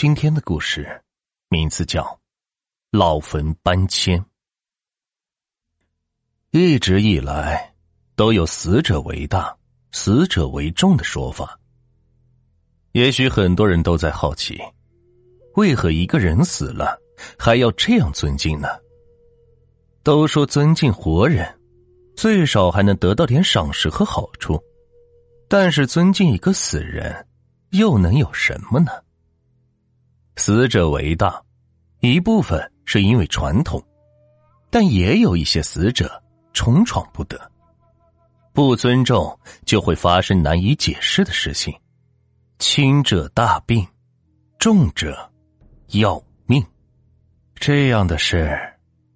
[0.00, 1.02] 今天的故事
[1.50, 2.02] 名字叫
[2.90, 4.18] 《老坟搬迁》。
[6.52, 7.74] 一直以来
[8.16, 9.54] 都有“死者为大，
[9.92, 11.60] 死者为重”的说法。
[12.92, 14.58] 也许很多人都在好奇，
[15.56, 16.98] 为何一个人死了
[17.38, 18.68] 还要这样尊敬呢？
[20.02, 21.60] 都说尊敬活人，
[22.16, 24.58] 最少还能得到点赏识和好处，
[25.46, 27.28] 但是尊敬一个死人，
[27.72, 28.90] 又能有什么呢？
[30.40, 31.38] 死者为大，
[31.98, 33.78] 一部分是因为传统，
[34.70, 36.10] 但也有一些死者
[36.54, 37.38] 冲闯不得，
[38.54, 41.78] 不尊重就会发生难以解释的事情，
[42.58, 43.86] 轻者大病，
[44.58, 45.30] 重者
[45.88, 46.64] 要命。
[47.54, 48.58] 这样的事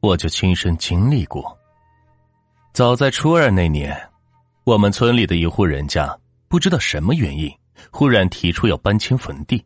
[0.00, 1.58] 我就亲身经历过。
[2.74, 3.98] 早在初二那年，
[4.64, 6.14] 我们村里的一户人家
[6.48, 7.50] 不知道什么原因，
[7.90, 9.64] 忽然提出要搬迁坟地。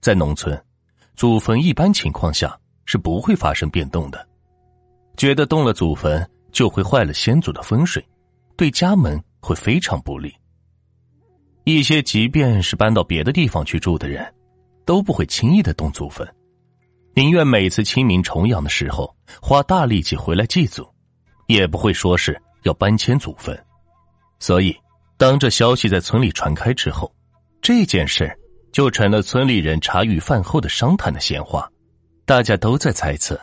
[0.00, 0.58] 在农村，
[1.14, 4.26] 祖坟一般情况下是不会发生变动的。
[5.16, 8.02] 觉得动了祖坟就会坏了先祖的风水，
[8.56, 10.34] 对家门会非常不利。
[11.64, 14.34] 一些即便是搬到别的地方去住的人，
[14.86, 16.26] 都不会轻易的动祖坟，
[17.14, 20.88] 宁愿每次清明重阳的时候花大力气回来祭祖，
[21.46, 23.56] 也不会说是要搬迁祖坟。
[24.38, 24.74] 所以，
[25.18, 27.14] 当这消息在村里传开之后，
[27.60, 28.34] 这件事
[28.72, 31.70] 就成了村里人茶余饭后的商谈的闲话，
[32.24, 33.40] 大家都在猜测，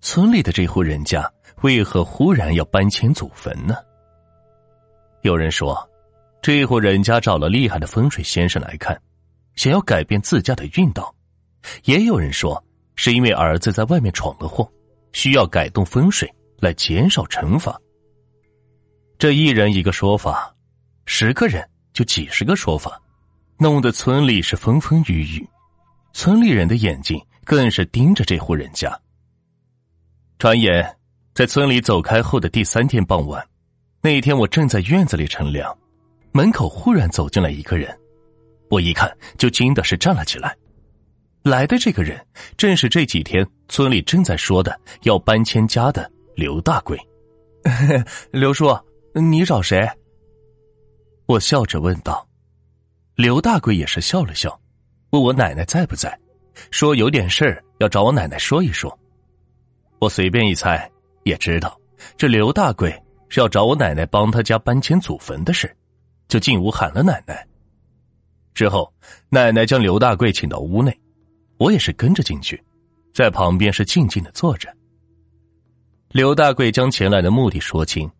[0.00, 1.30] 村里的这户人家
[1.62, 3.76] 为何忽然要搬迁祖坟呢？
[5.22, 5.76] 有人说，
[6.42, 9.00] 这户人家找了厉害的风水先生来看，
[9.54, 11.04] 想要改变自家的运道；
[11.84, 12.62] 也有人说，
[12.96, 14.70] 是因为儿子在外面闯了祸，
[15.12, 17.80] 需要改动风水来减少惩罚。
[19.18, 20.54] 这一人一个说法，
[21.06, 23.00] 十个人就几十个说法。
[23.58, 25.48] 弄得村里是风风雨雨，
[26.12, 28.94] 村里人的眼睛更是盯着这户人家。
[30.36, 30.94] 转眼
[31.34, 33.42] 在村里走开后的第三天傍晚，
[34.02, 35.74] 那一天我正在院子里乘凉，
[36.32, 37.98] 门口忽然走进来一个人，
[38.68, 40.54] 我一看就惊的是站了起来。
[41.42, 42.22] 来的这个人
[42.58, 46.98] 正是这几天村里正在说的要搬迁家的刘大贵。
[48.30, 48.78] 刘叔，
[49.14, 49.88] 你找谁？
[51.24, 52.28] 我笑着问道。
[53.16, 54.60] 刘大贵也是笑了笑，
[55.08, 56.16] 问我奶奶在不在，
[56.70, 58.96] 说有点事儿要找我奶奶说一说。
[59.98, 60.88] 我随便一猜，
[61.24, 61.80] 也知道
[62.18, 62.90] 这刘大贵
[63.30, 65.74] 是要找我奶奶帮他家搬迁祖坟的事，
[66.28, 67.42] 就进屋喊了奶奶。
[68.52, 68.92] 之后，
[69.30, 70.94] 奶奶将刘大贵请到屋内，
[71.56, 72.62] 我也是跟着进去，
[73.14, 74.68] 在旁边是静静的坐着。
[76.10, 78.10] 刘大贵将前来的目的说清，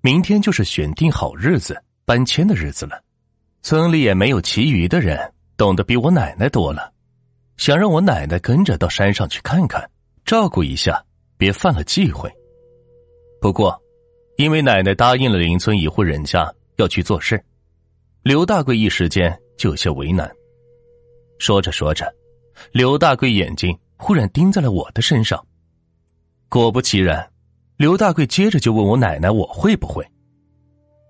[0.00, 2.98] 明天就是选定好日子搬迁的日子了。
[3.64, 6.92] 村里也没有其余的人懂得比我奶奶多了，
[7.56, 9.90] 想让我奶奶跟着到山上去看看，
[10.26, 11.02] 照顾一下，
[11.38, 12.30] 别犯了忌讳。
[13.40, 13.74] 不过，
[14.36, 17.42] 因为奶奶答应了邻村一户人家要去做事，
[18.22, 20.30] 刘大贵一时间就有些为难。
[21.38, 22.14] 说着说着，
[22.70, 25.42] 刘大贵眼睛忽然盯在了我的身上。
[26.50, 27.26] 果不其然，
[27.78, 30.06] 刘大贵接着就问我奶奶我会不会。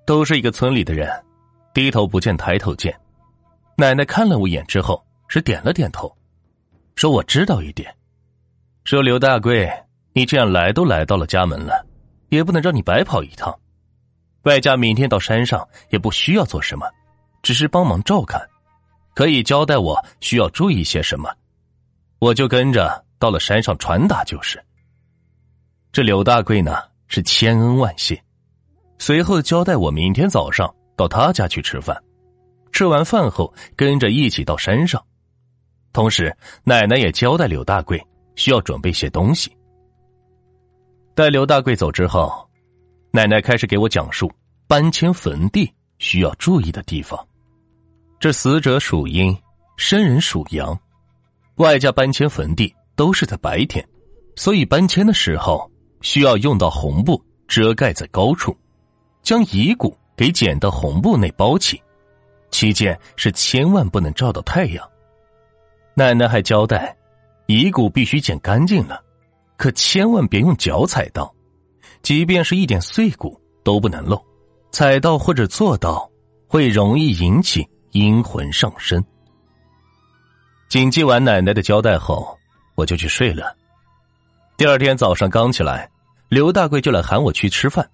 [0.06, 1.10] 都是一个村里的人。
[1.74, 2.96] 低头不见抬头见，
[3.76, 6.16] 奶奶看了我一眼之后，是点了点头，
[6.94, 7.92] 说：“我知道一点。”
[8.84, 9.68] 说：“刘大贵，
[10.12, 11.84] 你这样来都来到了家门了，
[12.28, 13.52] 也不能让你白跑一趟。
[14.42, 16.86] 外加明天到山上也不需要做什么，
[17.42, 18.40] 只是帮忙照看，
[19.12, 21.28] 可以交代我需要注意些什么，
[22.20, 24.62] 我就跟着到了山上传达就是。”
[25.90, 26.76] 这刘大贵呢
[27.08, 28.22] 是千恩万谢，
[28.98, 30.72] 随后交代我明天早上。
[30.96, 31.96] 到他家去吃饭，
[32.72, 35.02] 吃完饭后跟着一起到山上，
[35.92, 38.00] 同时奶奶也交代刘大贵
[38.36, 39.50] 需要准备些东西。
[41.14, 42.48] 待刘大贵走之后，
[43.12, 44.30] 奶奶开始给我讲述
[44.66, 47.18] 搬迁坟地需要注意的地方。
[48.18, 49.36] 这死者属阴，
[49.76, 50.76] 生人属阳，
[51.56, 53.86] 外加搬迁坟地都是在白天，
[54.34, 55.70] 所以搬迁的时候
[56.00, 58.56] 需要用到红布遮盖在高处，
[59.22, 59.96] 将遗骨。
[60.16, 61.82] 给剪到红布内包起，
[62.50, 64.88] 期间是千万不能照到太阳。
[65.94, 66.96] 奶奶还交代，
[67.46, 69.02] 遗骨必须剪干净了，
[69.56, 71.32] 可千万别用脚踩到，
[72.02, 74.20] 即便是一点碎骨都不能漏，
[74.70, 76.10] 踩到或者做到
[76.48, 79.04] 会容易引起阴魂上身。
[80.68, 82.36] 谨记完奶奶的交代后，
[82.74, 83.56] 我就去睡了。
[84.56, 85.90] 第二天早上刚起来，
[86.28, 87.88] 刘大贵就来喊我去吃饭。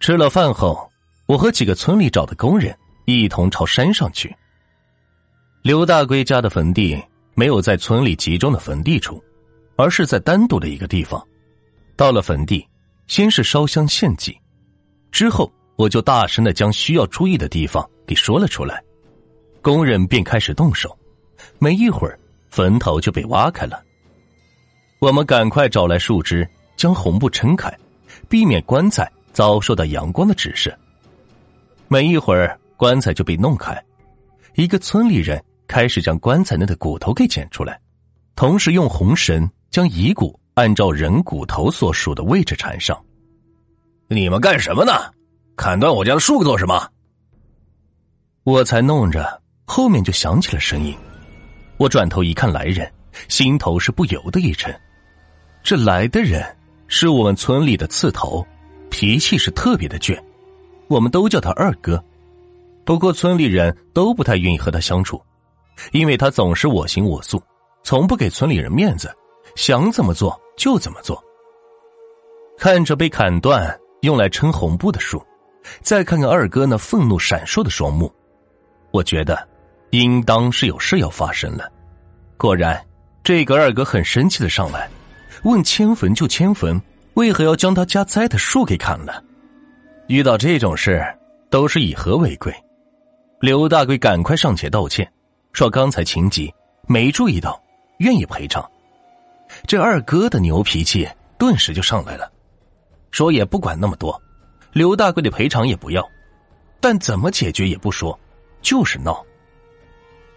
[0.00, 0.88] 吃了饭后。
[1.28, 4.34] 我和几个村里找的工人一同朝山上去。
[5.60, 6.98] 刘大贵家的坟地
[7.34, 9.22] 没有在村里集中的坟地处，
[9.76, 11.22] 而是在单独的一个地方。
[11.96, 12.66] 到了坟地，
[13.08, 14.40] 先是烧香献祭，
[15.12, 18.82] 之后我就大声的将需要注意的地方给说了出来，
[19.60, 20.96] 工人便开始动手。
[21.58, 23.82] 没一会儿，坟头就被挖开了。
[24.98, 27.70] 我们赶快找来树枝，将红布撑开，
[28.30, 30.74] 避免棺材遭受到阳光的直射。
[31.88, 33.82] 没一会儿，棺材就被弄开，
[34.54, 37.80] 一个村里人开始将棺材内的骨头给捡出来，
[38.36, 42.98] 同时用红绳将遗骨按照人骨头所属的位置缠上。
[44.08, 44.92] 你们干什么呢？
[45.56, 46.88] 砍断我家的树做什么？
[48.44, 50.96] 我才弄着，后面就响起了声音。
[51.78, 52.90] 我转头一看，来人，
[53.28, 54.74] 心头是不由得一沉。
[55.62, 56.44] 这来的人
[56.86, 58.46] 是我们村里的刺头，
[58.88, 60.18] 脾气是特别的倔，
[60.88, 62.02] 我们都叫他二哥。
[62.84, 65.22] 不过村里人都不太愿意和他相处，
[65.92, 67.42] 因为他总是我行我素，
[67.82, 69.14] 从不给村里人面子，
[69.54, 71.22] 想怎么做就怎么做。
[72.56, 75.22] 看着被砍断用来撑红布的树，
[75.82, 78.12] 再看看二哥那愤怒闪烁的双目，
[78.90, 79.46] 我觉得。
[79.92, 81.66] 应当是有事要发生了，
[82.36, 82.78] 果然，
[83.24, 84.86] 这个二哥很生气的上来，
[85.44, 86.78] 问：“迁坟就迁坟，
[87.14, 89.24] 为何要将他家栽的树给砍了？”
[90.08, 91.04] 遇到这种事，
[91.50, 92.50] 都是以和为贵。
[93.40, 95.06] 刘大贵赶快上前道歉，
[95.52, 96.50] 说刚才情急，
[96.86, 97.62] 没注意到，
[97.98, 98.66] 愿意赔偿。
[99.66, 101.06] 这二哥的牛脾气
[101.36, 102.32] 顿时就上来了，
[103.10, 104.18] 说也不管那么多，
[104.72, 106.02] 刘大贵的赔偿也不要，
[106.80, 108.18] 但怎么解决也不说，
[108.62, 109.22] 就是闹。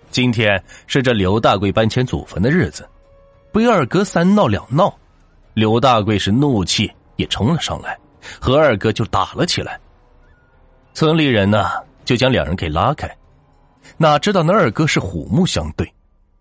[0.10, 2.86] 今天是这刘大贵搬迁祖坟的日子，
[3.54, 4.94] 被二哥三闹两闹，
[5.54, 7.98] 刘大贵是怒气也冲了上来，
[8.40, 9.80] 和二哥就打了起来。
[10.94, 11.70] 村里人呢
[12.04, 13.10] 就将两人给拉开，
[13.98, 15.90] 哪知道那二哥是虎目相对，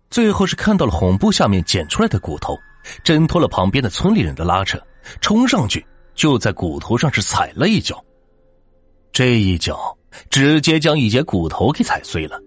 [0.09, 2.57] 最后是看到了红布下面捡出来的骨头，
[3.03, 4.77] 挣脱了旁边的村里人的拉扯，
[5.21, 8.03] 冲上去就在骨头上是踩了一脚，
[9.13, 9.97] 这一脚
[10.29, 12.39] 直接将一截骨头给踩碎了。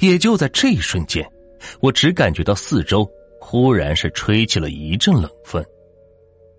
[0.00, 1.26] 也就在这一瞬间，
[1.80, 3.08] 我只感觉到四周
[3.40, 5.64] 忽然是吹起了一阵冷风，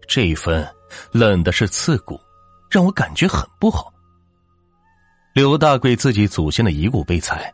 [0.07, 0.65] 这一风
[1.11, 2.19] 冷的是刺骨，
[2.69, 3.91] 让我感觉很不好。
[5.33, 7.53] 刘大贵自己祖先的遗骨被踩，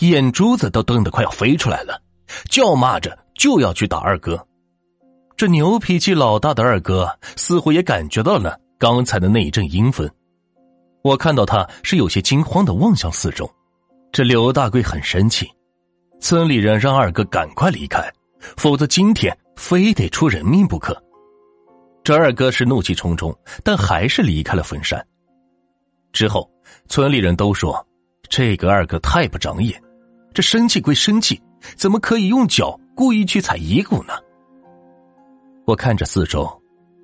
[0.00, 2.00] 眼珠子都瞪得快要飞出来了，
[2.48, 4.46] 叫骂着就要去打二哥。
[5.36, 10.08] 这牛脾气老大的二哥似乎也感觉到了刚才的那一阵阴风，
[11.02, 13.50] 我看到他是有些惊慌的望向四周。
[14.12, 15.50] 这刘大贵很生气，
[16.20, 18.08] 村里人让二哥赶快离开，
[18.56, 20.96] 否则今天非得出人命不可。
[22.04, 23.34] 这二哥是怒气冲冲，
[23.64, 25.04] 但还是离开了坟山。
[26.12, 26.48] 之后，
[26.86, 27.84] 村里人都说
[28.28, 29.82] 这个二哥太不长眼，
[30.34, 31.42] 这生气归生气，
[31.76, 34.12] 怎么可以用脚故意去踩遗骨呢？
[35.64, 36.46] 我看着四周，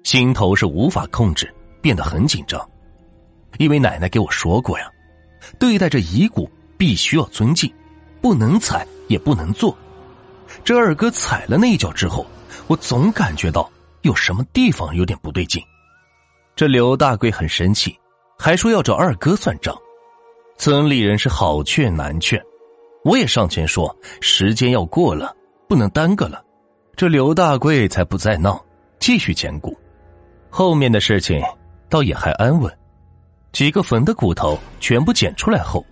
[0.04, 2.70] 心头是无法控制，变得很紧张，
[3.56, 4.88] 因为奶奶给我说过呀，
[5.58, 6.48] 对待这遗骨。
[6.80, 7.70] 必须要尊敬，
[8.22, 9.76] 不能踩，也不能坐。
[10.64, 12.24] 这二哥踩了那一脚之后，
[12.68, 13.70] 我总感觉到
[14.02, 15.62] 有什么地方有点不对劲。
[16.56, 17.96] 这刘大贵很生气，
[18.38, 19.76] 还说要找二哥算账。
[20.58, 22.42] 村里人是好劝难劝，
[23.04, 25.34] 我也上前说时间要过了，
[25.68, 26.44] 不能耽搁了。
[26.96, 28.62] 这刘大贵才不再闹，
[28.98, 29.74] 继续捡骨。
[30.50, 31.42] 后面的事情
[31.88, 32.70] 倒也还安稳，
[33.52, 35.84] 几个坟的骨头全部捡出来后。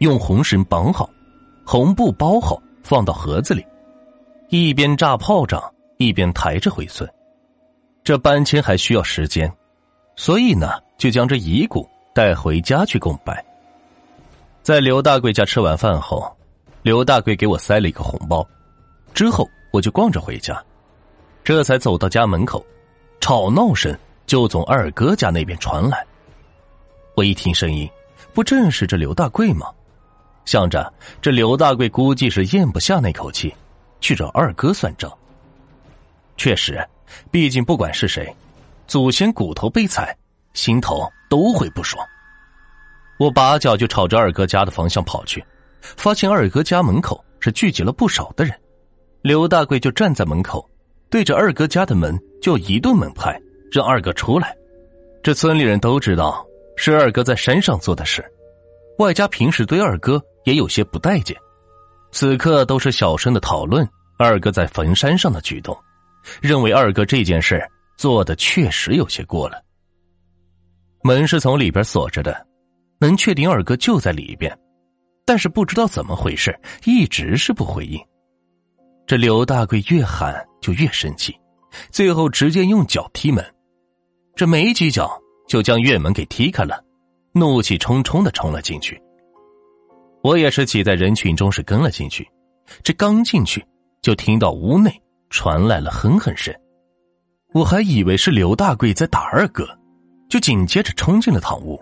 [0.00, 1.08] 用红绳绑好，
[1.64, 3.64] 红布包好，放到盒子里，
[4.50, 5.62] 一边炸炮仗，
[5.96, 7.08] 一边抬着回村。
[8.06, 9.52] 这搬迁还需要时间，
[10.14, 11.84] 所以呢，就将这遗骨
[12.14, 13.44] 带回家去供拜。
[14.62, 16.24] 在刘大贵家吃完饭后，
[16.82, 18.46] 刘大贵给我塞了一个红包，
[19.12, 20.64] 之后我就逛着回家，
[21.42, 22.64] 这才走到家门口，
[23.18, 23.92] 吵闹声
[24.24, 26.06] 就从二哥家那边传来。
[27.16, 27.90] 我一听声音，
[28.32, 29.66] 不正是这刘大贵吗？
[30.44, 33.52] 想着这刘大贵估计是咽不下那口气，
[34.00, 35.12] 去找二哥算账。
[36.36, 36.88] 确实，
[37.30, 38.34] 毕竟不管是谁，
[38.86, 40.16] 祖先骨头被踩，
[40.54, 42.06] 心头都会不爽。
[43.18, 45.44] 我拔脚就朝着二哥家的方向跑去，
[45.80, 48.54] 发现二哥家门口是聚集了不少的人。
[49.22, 50.68] 刘大贵就站在门口，
[51.10, 53.40] 对着二哥家的门就一顿猛拍，
[53.72, 54.56] 让二哥出来。
[55.22, 56.46] 这村里人都知道
[56.76, 58.24] 是二哥在山上做的事，
[58.98, 60.22] 外加平时对二哥。
[60.46, 61.36] 也有些不待见，
[62.12, 63.84] 此刻都是小声的讨论
[64.16, 65.76] 二哥在坟山上的举动，
[66.40, 67.62] 认为二哥这件事
[67.96, 69.62] 做的确实有些过了。
[71.02, 72.46] 门是从里边锁着的，
[72.98, 74.56] 能确定二哥就在里边，
[75.24, 78.00] 但是不知道怎么回事，一直是不回应。
[79.06, 81.38] 这刘大贵越喊就越生气，
[81.90, 83.44] 最后直接用脚踢门，
[84.34, 85.16] 这没几脚
[85.46, 86.82] 就将院门给踢开了，
[87.32, 89.00] 怒气冲冲的冲了进去。
[90.24, 92.28] 我也是挤在人群中是跟了进去，
[92.82, 93.64] 这刚进去
[94.02, 96.54] 就听到屋内传来了哼哼声，
[97.52, 99.66] 我还以为是刘大贵在打二哥，
[100.28, 101.80] 就紧接着冲进了堂屋。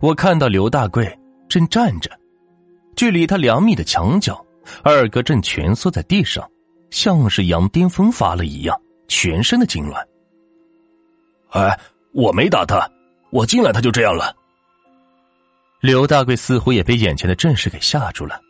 [0.00, 2.10] 我看到刘大贵正站着，
[2.96, 4.44] 距离他两米的墙角。
[4.82, 6.50] 二哥正蜷缩在地上，
[6.90, 10.02] 像是羊癫疯发了一样，全身的痉挛。
[11.50, 11.78] 哎，
[12.14, 12.90] 我没打他，
[13.30, 14.34] 我进来他就这样了。
[15.80, 18.40] 刘大贵似乎也被眼前的阵势给吓住了，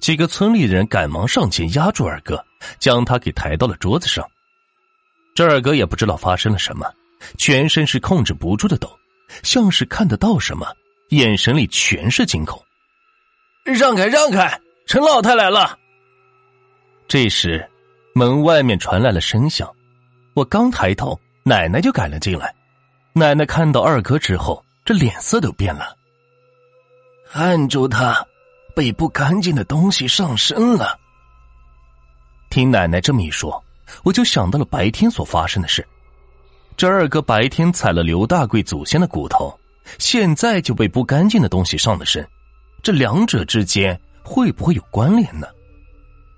[0.00, 2.42] 几个村里的人赶忙上前压住二哥，
[2.78, 4.26] 将他给抬到了桌子上。
[5.34, 6.90] 这二哥也不知道发生了什么，
[7.36, 8.90] 全身是控制不住的抖，
[9.42, 10.66] 像是看得到什么，
[11.10, 12.60] 眼神里全是惊恐。
[13.64, 14.58] 让开，让开！
[14.86, 15.78] 陈老太来了。
[17.06, 17.68] 这时，
[18.14, 19.70] 门外面传来了声响，
[20.34, 22.52] 我刚抬头，奶奶就赶了进来。
[23.12, 25.94] 奶奶看到二哥之后，这脸色都变了。
[27.32, 28.26] 按住他，
[28.74, 30.98] 被不干净的东西上身了。
[32.48, 33.62] 听奶奶这么一说，
[34.02, 35.86] 我就想到了白天所发生的事。
[36.76, 39.58] 这二哥白天踩了刘大贵祖先的骨头，
[39.98, 42.26] 现在就被不干净的东西上了身，
[42.82, 44.00] 这两者之间。
[44.22, 45.48] 会不会有关联呢？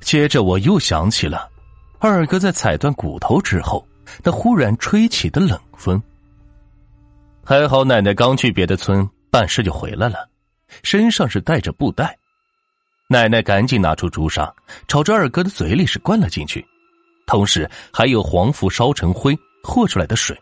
[0.00, 1.50] 接着我又想起了
[1.98, 3.86] 二哥在踩断骨头之后，
[4.22, 6.02] 那忽然吹起的冷风。
[7.44, 10.26] 还好奶奶刚去别的村办事就回来了，
[10.82, 12.16] 身上是带着布袋。
[13.12, 14.50] 奶奶赶紧拿出朱砂，
[14.88, 16.66] 朝着二哥的嘴里是灌了进去，
[17.26, 20.34] 同时还有黄符烧成灰和出来的水。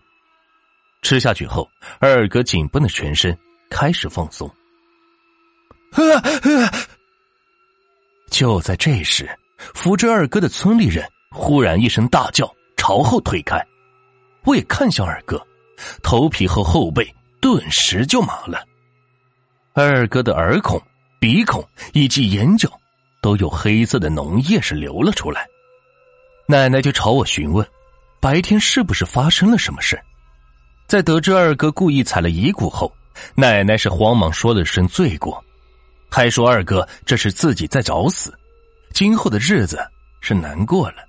[1.03, 3.37] 吃下去后，二哥紧绷的全身
[3.71, 4.49] 开始放松。
[8.31, 9.29] 就在这时，
[9.75, 13.61] 扶着二哥的村里人忽然一声大叫，朝后退开。
[14.45, 15.45] 我也看向二哥，
[16.05, 18.65] 头皮和后背顿时就麻了。
[19.73, 20.81] 二哥的耳孔、
[21.21, 21.63] 鼻孔
[21.93, 22.69] 以及眼角
[23.21, 25.47] 都有黑色的脓液是流了出来。
[26.47, 27.65] 奶奶就朝我询问，
[28.19, 30.01] 白天是不是发生了什么事？
[30.89, 32.91] 在得知二哥故意踩了遗骨后，
[33.35, 35.45] 奶奶是慌忙说了声罪过。
[36.11, 38.37] 还说二哥这是自己在找死，
[38.93, 39.79] 今后的日子
[40.23, 41.05] 是难过了。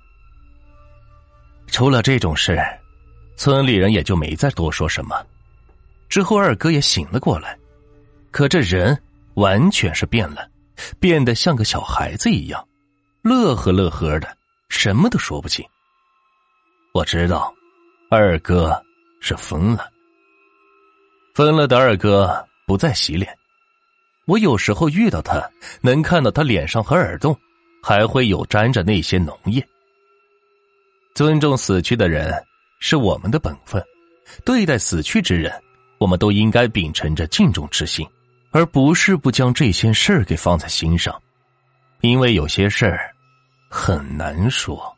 [1.68, 2.62] 出了这种事，
[3.34, 5.16] 村里人也就没再多说什么。
[6.10, 7.58] 之后二哥也醒了过来，
[8.30, 8.96] 可这人
[9.34, 10.48] 完全是变了，
[11.00, 12.66] 变得像个小孩子一样，
[13.22, 14.36] 乐呵乐呵的，
[14.68, 15.64] 什么都说不清。
[16.92, 17.52] 我知道，
[18.10, 18.82] 二哥
[19.20, 19.88] 是疯了。
[21.34, 23.34] 疯了的二哥不再洗脸。
[24.26, 25.42] 我有时候遇到他，
[25.80, 27.36] 能看到他脸上和耳洞，
[27.82, 29.66] 还会有沾着那些脓液。
[31.14, 32.32] 尊重死去的人
[32.78, 33.82] 是我们的本分，
[34.44, 35.52] 对待死去之人，
[35.98, 38.06] 我们都应该秉承着敬重之心，
[38.52, 41.20] 而不是不将这些事儿给放在心上，
[42.02, 43.10] 因为有些事儿
[43.68, 44.91] 很难说。